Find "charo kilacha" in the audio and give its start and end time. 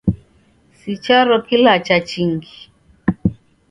1.03-1.97